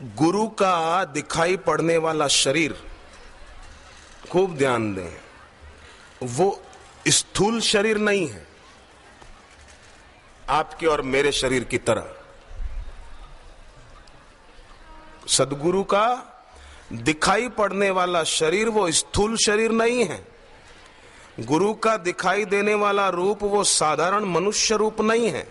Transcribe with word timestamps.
गुरु 0.00 0.46
का 0.48 1.04
दिखाई 1.04 1.56
पड़ने 1.56 1.96
वाला 1.96 2.26
शरीर, 2.28 2.74
खूब 4.32 4.56
ध्यान 4.56 4.94
दें, 4.94 5.16
वो 6.22 6.62
स्थूल 7.08 7.60
शरीर 7.60 7.98
नहीं 7.98 8.28
है, 8.28 8.46
आपके 10.48 10.86
और 10.86 11.02
मेरे 11.02 11.32
शरीर 11.32 11.64
की 11.64 11.78
तरह। 11.78 12.12
सदगुरु 15.28 15.82
का 15.84 16.06
दिखाई 16.92 17.48
पड़ने 17.48 17.90
वाला 17.90 18.24
शरीर 18.24 18.68
वो 18.68 18.90
स्थूल 18.90 19.36
शरीर 19.36 19.70
नहीं 19.72 20.04
है। 20.04 20.24
गुरु 21.40 21.72
का 21.74 21.96
दिखाई 21.96 22.44
देने 22.44 22.74
वाला 22.74 23.08
रूप 23.08 23.42
वो 23.42 23.64
साधारण 23.64 24.24
मनुष्य 24.24 24.76
रूप 24.76 25.00
नहीं 25.00 25.30
है। 25.30 25.46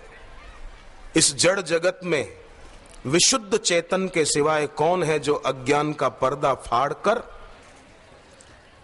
इस 1.16 1.36
जड़ 1.36 1.60
जगत 1.62 2.00
में 2.04 2.45
विशुद्ध 3.06 3.58
चेतन 3.58 4.08
के 4.08 4.26
सिवाय 4.26 4.68
कौन 4.68 5.04
है 5.04 5.20
जो 5.20 5.34
अज्ञान 5.34 5.94
का 5.94 6.10
पर्दा 6.10 6.54
फाड़कर 6.54 7.24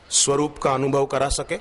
स्वरूप 0.10 0.58
का 0.58 0.74
अनुभव 0.74 1.06
करा 1.06 1.30
सके? 1.30 1.58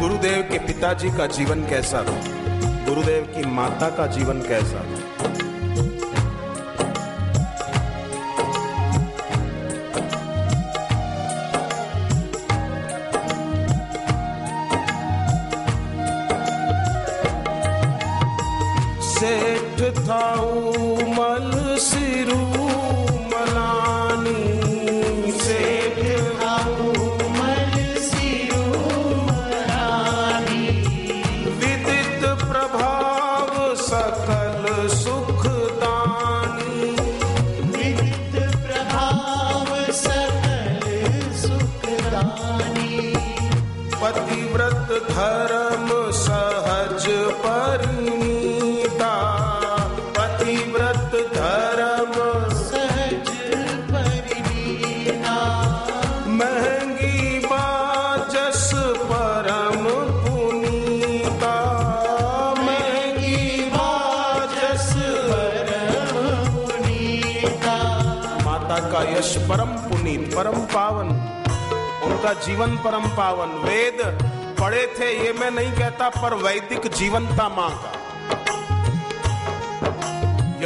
गुरुदेव 0.00 0.42
के 0.42 0.58
पिताजी 0.58 1.10
का 1.10 1.26
जीवन 1.26 1.68
कैसा 1.68 2.02
था? 2.02 2.20
गुरुदेव 2.86 3.24
की 3.36 3.46
माता 3.46 3.90
का 3.90 4.06
जीवन 4.06 4.40
कैसा 4.40 4.84
था? 4.84 5.43
परम 69.48 69.72
पुनीत, 69.88 70.34
परम 70.34 70.58
पावन, 70.66 71.08
उनका 72.04 72.32
जीवन 72.32 72.76
परम 72.76 73.08
पावन। 73.08 73.48
वेद 73.64 73.98
पढ़े 74.60 74.86
थे, 74.98 75.08
ये 75.24 75.32
मैं 75.32 75.50
नहीं 75.50 75.72
कहता, 75.72 76.08
पर 76.08 76.34
वैदिक 76.34 76.86
जीवन 76.92 77.26
था 77.38 77.48
माँ 77.48 77.70
का। 77.82 77.92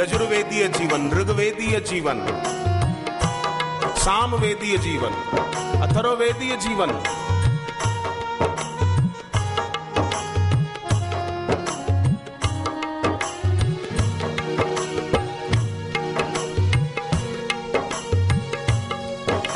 यजुर्वेदीय 0.01 0.67
जीवन, 0.67 1.11
ऋग्वेदीय 1.11 1.79
जीवन, 1.79 2.25
सामवेदीय 3.97 4.77
जीवन, 4.77 5.13
अथर्ववेदीय 5.81 6.55
जीवन 6.57 6.91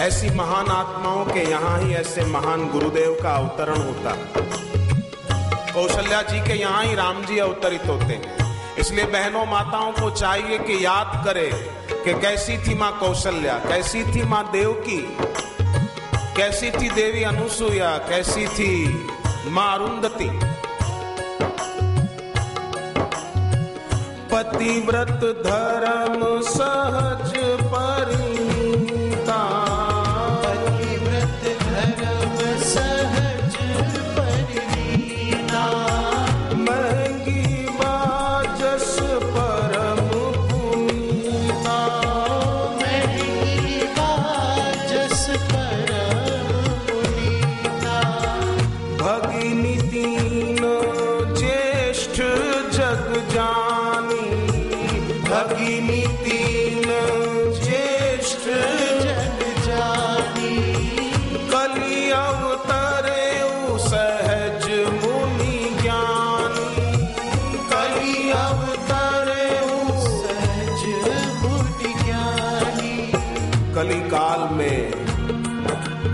ऐसी 0.04 0.30
महान 0.30 0.68
आत्माओं 0.68 1.26
के 1.26 1.44
यहाँ 1.50 1.80
ही 1.82 1.94
ऐसे 1.94 2.24
महान 2.26 2.68
गुरुदेव 2.70 3.12
का 3.24 3.32
अवतरण 3.32 3.78
होता। 3.78 4.16
कौशल्या 5.74 6.22
जी 6.22 6.40
के 6.40 6.54
यहाँ 6.54 6.84
ही 6.84 6.96
राम 6.96 7.24
जी 7.26 7.38
अवतरित 7.38 7.86
होते 7.88 8.14
हैं। 8.14 8.76
इसलिए 8.76 9.06
बहनों, 9.06 9.46
माताओं 9.46 9.92
को 9.92 10.10
चाहिए 10.10 10.58
कि 10.60 10.84
याद 10.86 11.22
करे 11.26 11.50
कि 12.04 12.14
कैसी 12.22 12.58
थी 12.58 12.74
माँ 12.76 12.92
कौशल्या, 13.00 13.54
कैसी 13.68 14.04
थी 14.06 14.24
माँ 14.24 14.44
देव 14.52 14.72
की 14.88 15.00
कैसी 16.38 16.72
थी 16.72 16.90
देवी 16.90 17.24
अनुसुईया, 17.24 17.98
कैसी 18.10 18.48
थी 18.48 18.72
माँ 19.48 19.74
अरुंधति। 19.76 20.30
पतिव्रत 24.34 25.22
धर्म 25.48 26.20
सहज 26.42 27.34
परिणीता 27.64 28.53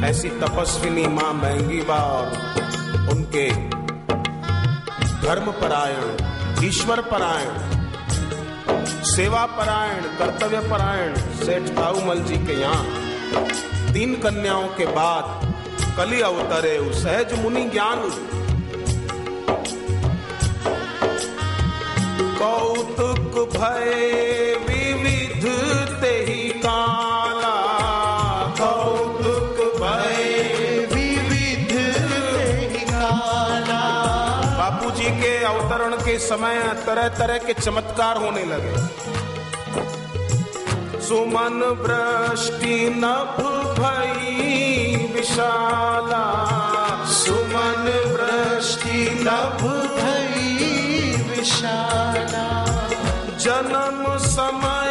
ऐसी 0.09 0.29
तपस्विनी 0.41 1.05
माँ 1.15 1.31
महँगी 1.33 1.79
और 1.95 2.27
उनके 3.13 3.47
धर्म 5.25 5.51
परायण 5.61 6.63
ईश्वर 6.67 7.01
परायण 7.11 7.67
सेवा 9.11 9.45
परायण 9.57 10.01
कर्तव्य 10.19 10.59
परायण 10.69 11.15
सेठ 11.45 11.69
ताऊमल 11.77 12.21
जी 12.29 12.37
के 12.47 12.59
यहाँ 12.61 13.91
तीन 13.93 14.15
कन्याओं 14.23 14.67
के 14.77 14.85
बाद 14.97 15.47
कली 15.97 16.21
अवतरे 16.31 16.77
सहज 17.01 17.39
मुनि 17.43 17.63
ज्ञान 17.69 18.09
कौतुक 22.39 23.37
भय 23.55 24.18
समय 36.19 36.83
तरह 36.85 37.07
तरह 37.07 37.37
के 37.37 37.53
चमत्कार 37.53 38.17
होने 38.17 38.43
लगे। 38.45 38.75
सुमन 41.01 41.61
वृष्टि 41.79 42.77
नभ 42.97 43.37
भई 43.79 44.95
विशाला। 45.15 46.25
सुमन 47.05 47.85
वृष्टि 48.13 48.99
नभ 49.21 49.61
भई 49.97 50.55
विशाला। 51.29 52.47
जन्म 53.37 54.17
समय 54.17 54.88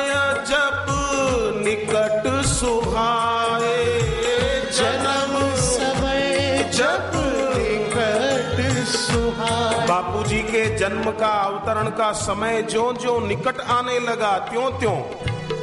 जन्म 10.76 11.10
का, 11.10 11.28
अवतरण 11.28 11.90
का 11.90 12.12
समय 12.12 12.62
जो 12.62 12.92
जो 12.92 13.18
निकट 13.26 13.60
आने 13.60 13.98
लगा 13.98 14.38
त्यों 14.38 14.70
त्यों 14.70 14.96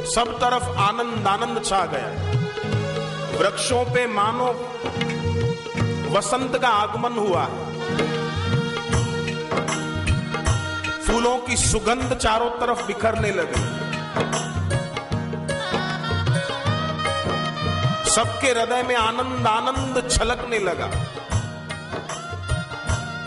सब 0.06 0.38
तरफ़ 0.38 0.64
आनंद 0.64 1.26
आनंद 1.26 1.64
छा 1.64 1.84
गया। 1.86 2.08
वृक्षों 3.38 3.84
पे 3.84 4.06
मानो 4.06 4.46
वसंत 6.10 6.58
का 6.58 6.68
आगमन 6.68 7.12
हुआ। 7.12 7.44
फूलों 11.06 11.36
की 11.38 11.56
सुगंध 11.56 12.14
चारों 12.14 12.50
तरफ़ 12.50 12.86
बिखरने 12.86 13.30
लगी। 13.30 13.86
सबके 18.10 18.48
हृदय 18.48 18.82
में 18.82 18.96
आनंद 18.96 19.46
आनंद 19.46 20.08
छलकने 20.10 20.58
लगा। 20.58 20.90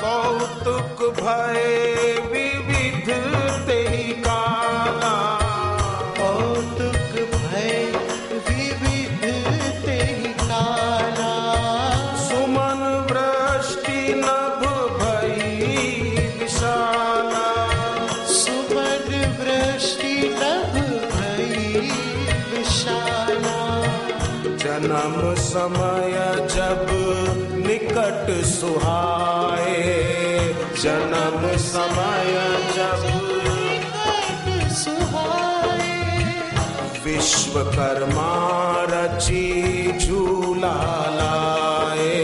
कौतुक 0.01 1.13
भय 1.24 1.63
विविध 2.31 3.10
ते 3.68 3.84
काला। 4.12 5.16
कौतुक 6.18 7.13
भय 7.36 7.92
विविध 8.50 9.24
ते 9.86 10.24
काला। 10.40 11.34
सुमन 12.16 13.07
वृष्टि 13.12 14.13
नभ 14.18 14.62
भई 15.00 15.51
विशाला। 16.40 17.48
सुमन 18.28 19.10
वृष्टि 19.40 20.38
नभ 20.44 20.74
भई 21.13 21.80
विशाला। 22.51 23.81
जन्म 24.44 25.36
समय 25.36 26.16
जब 26.56 26.88
निकट 27.68 28.46
सुहाए 28.46 29.08
जन्म 30.81 31.41
समय 31.59 32.29
जब 32.75 33.01
विश्वकर्मा 37.05 38.29
रची 38.89 39.45
झूला 39.99 40.77
लाए 41.15 42.15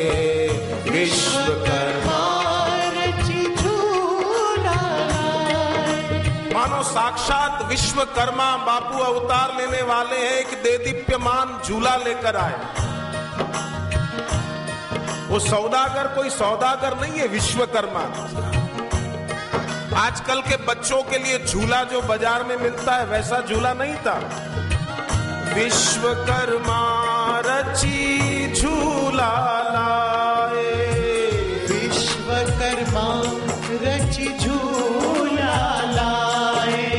विश्वकर्मा 0.89 2.21
रचि 2.97 3.43
झूला 3.55 4.79
मानो 6.53 6.81
साक्षात 6.93 7.65
विश्वकर्मा 7.69 8.49
बापू 8.65 9.03
अवतार 9.03 9.55
लेने 9.57 9.81
वाले 9.91 10.17
हैं 10.25 10.33
एक 10.39 10.53
दे 10.63 10.77
देदीप्यमान 10.77 11.57
झूला 11.65 11.95
लेकर 12.05 12.35
आए। 12.45 12.84
वो 15.35 15.39
सौदागर 15.39 16.07
कोई 16.15 16.29
सौदागर 16.29 16.93
नहीं 16.99 17.19
है 17.19 17.27
विश्वकर्मा। 17.27 18.03
आजकल 20.01 20.41
के 20.41 20.57
बच्चों 20.65 21.01
के 21.03 21.17
लिए 21.17 21.39
झूला 21.45 21.81
जो 21.91 22.01
बाज़ार 22.01 22.43
में 22.43 22.55
मिलता 22.57 22.95
है 22.95 23.05
वैसा 23.05 23.39
झूला 23.41 23.73
नहीं 23.73 23.95
था। 24.05 24.15
विश्वकर्मा 25.55 26.79
रची 27.47 28.53
झूला 28.53 29.33
लाए। 29.75 30.71
विश्वकर्मा 31.67 33.07
रचि 33.83 34.29
झूला 34.39 35.59
लाए। 35.91 36.89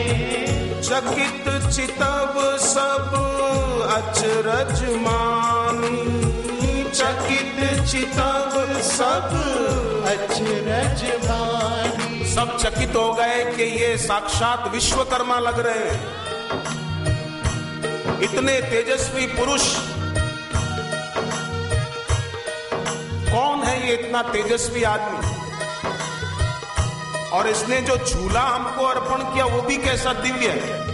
चकित 0.83 1.45
चितब 1.73 2.41
सब 2.69 3.13
अचरज 3.97 4.83
मानी 4.99 5.56
चकित 6.97 7.59
चितव 7.87 8.53
सब 8.83 9.33
अचरज 10.07 11.03
मानी 11.25 12.29
सब 12.29 12.57
चकित 12.59 12.97
हो 12.97 13.13
गए 13.13 13.45
कि 13.57 13.63
ये 13.63 13.97
साक्षात 13.99 14.69
विश्वकर्मा 14.73 15.39
लग 15.39 15.59
रहे 15.59 15.91
हैं। 15.91 16.01
इतने 18.21 18.61
तेजस्वी 18.61 19.27
पुरुष, 19.27 19.63
कौन 23.31 23.63
है 23.65 23.89
ये 23.89 23.95
इतना 23.95 24.23
तेजस्वी 24.23 24.83
आदमी? 24.83 25.35
और 27.31 27.49
इसने 27.49 27.81
जो 27.81 27.97
झूला 27.97 28.41
हमको 28.41 28.85
अर्पण 28.85 29.35
किया, 29.35 29.45
वो 29.45 29.63
भी 29.63 29.77
कैसा 29.77 30.13
दिव्य 30.13 30.49
है? 30.49 30.86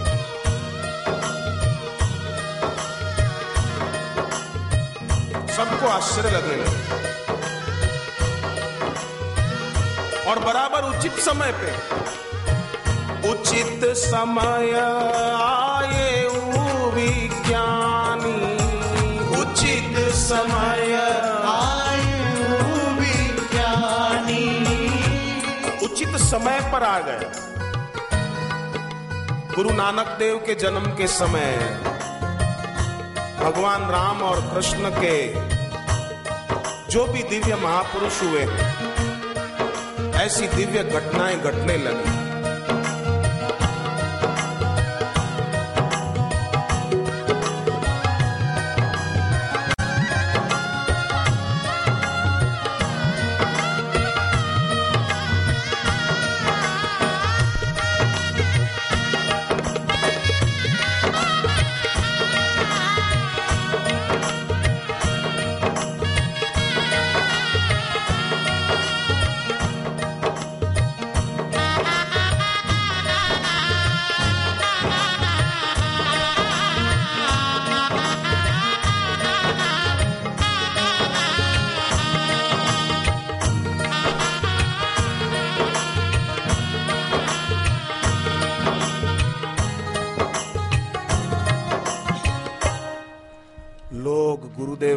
आश्चर्य 5.93 6.29
लगने 6.31 6.55
लगा 6.55 6.71
और 10.31 10.39
बराबर 10.39 10.89
उचित 10.89 11.19
समय 11.21 11.51
पे, 11.61 11.71
उचित 13.29 13.83
समय 13.97 14.71
आए 14.75 16.11
विज्ञानी 16.95 18.39
उचित 19.39 19.97
समय 20.15 20.93
आयु 21.51 22.57
विज्ञानी 22.99 24.45
उचित 25.85 26.15
समय 26.21 26.59
पर 26.73 26.83
आ 26.83 26.99
गए। 26.99 27.31
गुरु 29.55 29.71
नानक 29.73 30.07
देव 30.19 30.37
के 30.45 30.55
जन्म 30.55 30.85
के 30.97 31.07
समय, 31.09 31.51
भगवान 33.39 33.81
राम 33.91 34.21
और 34.23 34.39
कृष्ण 34.53 34.89
के 34.91 35.15
जो 36.93 37.05
भी 37.05 37.21
दिव्य 37.23 37.55
महापुरुष 37.55 38.21
हुए 38.23 38.41
ऐसी 40.23 40.47
दिव्य 40.47 40.83
घटनाएँ 40.83 41.37
घटने 41.37 41.77
लगी। 41.77 42.22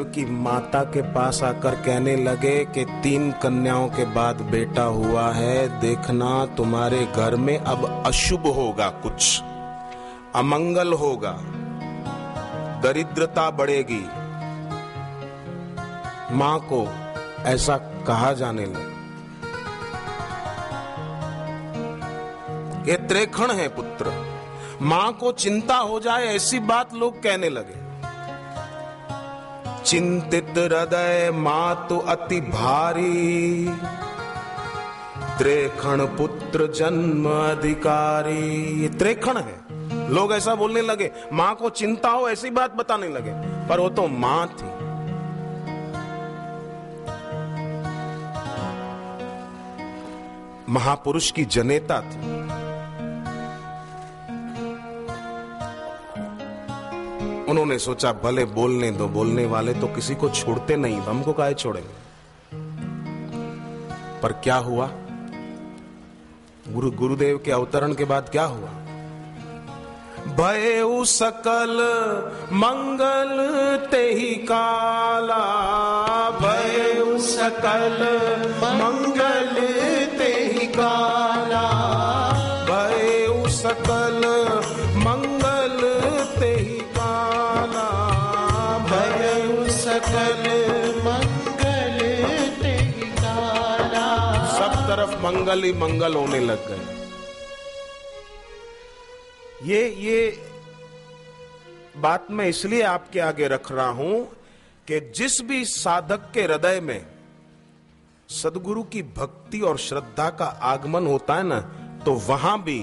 की 0.07 0.25
माता 0.25 0.83
के 0.85 1.03
पास 1.03 1.43
आकर 1.43 1.75
कहने 1.75 2.17
लगे 2.17 2.65
कि 2.65 2.85
तीन 3.03 3.31
कन्याओं 3.33 3.89
के 3.89 4.05
बाद 4.05 4.41
बेटा 4.43 4.83
हुआ 4.83 5.31
है, 5.33 5.81
देखना 5.81 6.47
तुम्हारे 6.57 7.05
घर 7.07 7.37
में 7.37 7.59
अब 7.59 8.03
अशुभ 8.07 8.47
होगा 8.47 8.89
कुछ, 9.03 9.41
अमंगल 10.35 10.93
होगा, 10.93 11.33
दरिद्रता 12.83 13.51
बढ़ेगी। 13.51 14.05
माँ 16.37 16.59
को 16.73 16.87
ऐसा 17.45 17.77
कहा 18.07 18.33
जाने 18.33 18.67
लगा। 18.67 18.93
ये 22.89 22.97
त्रेखण 22.99 23.51
है 23.53 23.69
पुत्र। 23.69 24.13
माँ 24.83 25.13
को 25.13 25.33
चिंता 25.33 25.77
हो 25.77 26.01
जाए 26.01 26.27
ऐसी 26.27 26.59
बात 26.59 26.95
लोग 26.95 27.23
कहने 27.23 27.49
लगे। 27.49 27.86
चिंतित 29.87 30.55
हृदय 30.59 31.31
मातु 31.35 31.99
अति 31.99 32.41
भारी। 32.41 33.69
त्रेखण 35.39 36.05
पुत्र 36.05 36.73
जन्म 36.73 37.29
अधिकारी। 37.51 38.89
त्रेखण 38.89 39.37
है। 39.37 39.67
लोग 40.11 40.33
ऐसा 40.33 40.55
बोलने 40.55 40.81
लगे, 40.81 41.11
माँ 41.33 41.55
को 41.55 41.71
चिंता 41.71 42.09
हो, 42.09 42.29
ऐसी 42.29 42.51
बात 42.51 42.75
बताने 42.75 43.09
लगे, 43.09 43.33
पर 43.69 43.81
वो 43.81 43.89
तो 43.89 44.07
माँ 44.07 44.47
थी। 44.49 44.77
महापुरुष 50.73 51.31
की 51.31 51.45
जनेता 51.45 52.01
थी। 52.01 52.36
उन्होंने 57.49 57.79
सोचा, 57.79 58.13
भले 58.13 58.45
बोलने 58.45 58.91
दो, 58.91 59.09
बोलने 59.09 59.47
वाले 59.47 59.75
तो 59.75 59.87
किसी 59.87 60.15
को 60.15 60.29
छोड़ते 60.29 60.77
नहीं 60.77 61.01
हमको 61.01 61.33
काहे 61.33 61.55
छोड़ेंगे? 61.55 62.07
पर 64.21 64.33
क्या 64.33 64.57
हुआ? 64.57 64.91
गुरु, 66.69 66.91
गुरुदेव 66.91 67.43
के 67.45 67.51
अवतरण 67.51 67.95
के 67.95 68.05
बाद 68.05 68.29
क्या 68.29 68.45
हुआ? 68.45 68.69
भय 70.27 70.83
सकल 71.05 71.77
मंगल 72.53 73.39
ते 73.91 74.13
ही 74.13 74.35
काला। 74.35 75.43
भय 76.31 77.19
सकल 77.19 77.99
मंगल 78.63 79.55
ते 80.19 80.51
ही 80.53 80.67
काला। 80.67 81.67
भय 82.65 83.45
सकल 83.51 84.23
मंगल 84.97 85.46
मंगल 95.27 95.63
ही 95.63 95.73
मंगल 95.83 96.15
होने 96.15 96.41
लग 96.41 96.69
गए। 96.69 96.95
ये 99.65 99.89
ये 99.99 100.21
बात 101.99 102.27
मैं 102.31 102.47
इसलिए 102.49 102.83
आपके 102.87 103.21
आगे 103.21 103.47
रख 103.49 103.71
रहा 103.73 103.89
हूँ 104.01 104.17
कि 104.89 104.99
जिस 105.17 105.41
भी 105.43 105.65
साधक 105.65 106.31
के 106.35 106.43
हृदय 106.43 106.81
में 106.81 107.07
सदगुरु 108.33 108.83
की 108.93 109.03
भक्ति 109.17 109.61
और 109.61 109.79
श्रद्धा 109.79 110.29
का 110.41 110.45
आगमन 110.65 111.07
होता 111.07 111.35
है 111.35 111.43
ना 111.43 111.61
तो 112.05 112.13
वहाँ 112.29 112.57
भी 112.63 112.79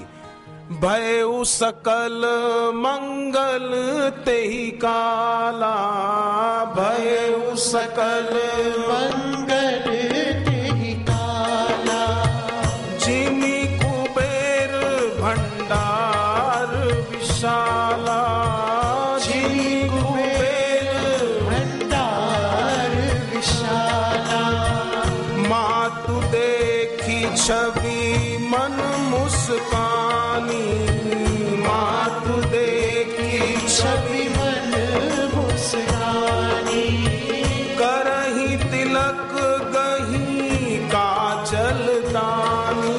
भय 0.82 1.22
सकल 1.46 2.20
मंगल 2.76 3.68
ते 4.24 4.36
ही 4.42 4.70
काला, 4.84 5.74
भय 6.76 7.56
सकल 7.64 8.30
मंगल 8.88 10.33
छवि 27.44 28.36
मन 28.42 28.76
मुस्कानी, 29.08 30.66
मातु 31.60 32.36
देखी 32.52 33.40
छवि 33.68 34.22
मन 34.28 34.72
मुस्कानी। 35.34 36.86
करही 37.80 38.56
तिलक 38.64 39.34
गही 39.74 40.78
काजल 40.94 41.82
दानी 42.08 42.96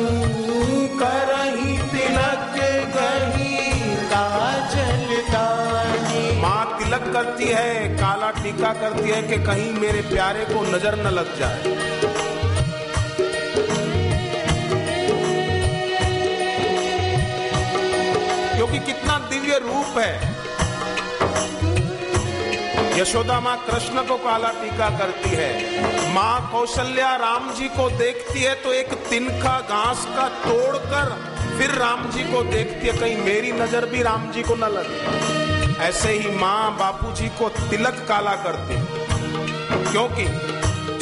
करही 1.01 1.77
तिलक 1.93 2.55
गही 2.97 3.95
काजल 4.13 5.07
दानी 5.31 6.23
माँ 6.41 6.65
तिलक 6.77 7.11
करती 7.13 7.47
है, 7.47 7.87
काला 7.97 8.31
टीका 8.43 8.73
करती 8.81 9.09
है 9.09 9.21
कि 9.23 9.43
कहीं 9.45 9.71
मेरे 9.81 10.01
प्यारे 10.13 10.45
को 10.45 10.63
नज़र 10.71 11.01
न 11.03 11.15
लग 11.17 11.37
जाए। 11.39 12.13
रूप 19.59 19.97
है। 19.97 20.13
यशोदा 22.99 23.39
माँ 23.39 23.57
कृष्ण 23.65 24.01
को 24.07 24.15
काला 24.17 24.49
टीका 24.53 24.89
करती 24.97 25.29
है। 25.29 26.13
माँ 26.13 26.49
कौशल्या 26.51 27.15
राम 27.15 27.51
जी 27.53 27.67
को 27.69 27.89
देखती 27.97 28.39
है 28.39 28.53
तो 28.63 28.73
एक 28.73 28.93
तिनका 29.09 29.59
घास 29.61 30.05
का 30.15 30.27
तोड़कर 30.41 31.07
फिर 31.57 31.71
राम 31.79 32.09
जी 32.11 32.23
को 32.23 32.43
देखती 32.43 32.87
है। 32.87 32.93
कहीं 32.93 33.17
मेरी 33.17 33.51
नज़र 33.51 33.85
भी 33.85 34.01
राम 34.03 34.31
जी 34.31 34.43
को 34.43 34.55
न 34.55 34.71
लगे। 34.71 35.83
ऐसे 35.83 36.11
ही 36.11 36.35
माँ 36.37 36.77
बापू 36.77 37.11
जी 37.11 37.27
को 37.39 37.49
तिलक 37.61 38.05
काला 38.07 38.35
करती 38.43 38.75
क्योंकि 39.91 40.25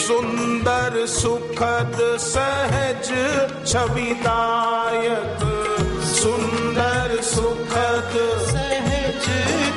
सुंदर, 0.04 1.06
सुखद, 1.08 1.98
सहज, 2.22 3.08
छविदायक, 3.68 5.40
सुंदर 6.14 6.63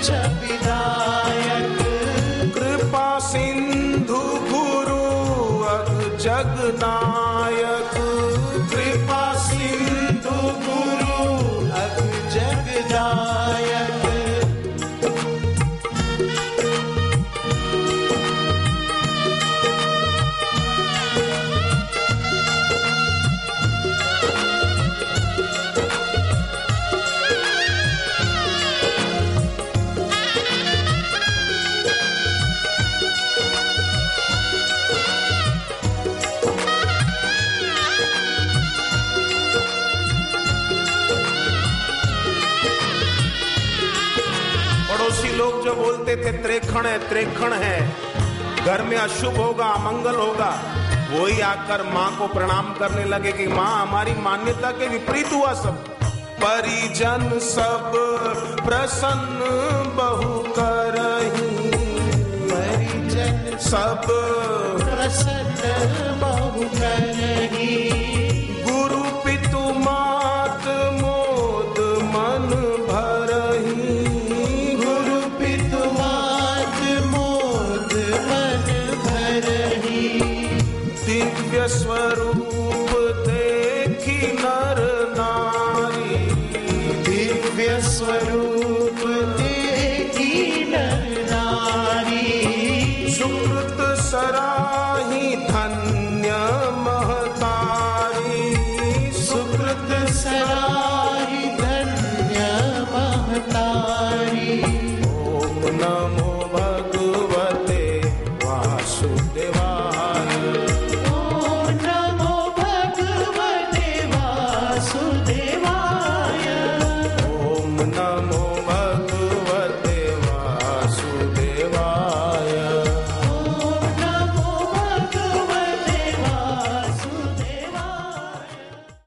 छविदायक 0.06 0.45
पड़ोसी 45.16 45.37
लोग 45.37 45.64
जो 45.64 45.75
बोलते 45.75 46.16
थे, 46.16 46.32
त्रेखण 46.32 46.87
है 46.87 47.08
त्रेखण 47.08 47.52
है। 47.52 47.96
घर 48.64 48.82
में 48.82 48.96
अशुभ 48.96 49.37
होगा 49.37 49.64
अमंगल 49.64 50.14
होगा। 50.14 50.62
वही 51.11 51.40
आकर 51.40 51.82
माँ 51.82 52.16
को 52.18 52.26
प्रणाम 52.26 52.75
करने 52.75 53.04
लगे 53.04 53.32
कि 53.32 53.46
माँ, 53.46 53.82
हमारी 53.82 54.14
मान्यता 54.14 54.70
के 54.70 54.88
विपरीत 54.88 55.32
हुआ 55.32 55.52
सब। 55.54 55.85
परिजन 56.42 57.38
सब 57.38 57.92
प्रसन्न 58.64 59.40
बहु 59.96 60.38
करही। 60.58 61.70
परिजन 62.50 63.58
सब 63.58 64.02
प्रसन्न 64.85 66.20
बहु 66.20 66.62
करही। 66.80 68.15
दिव्य 81.76 82.25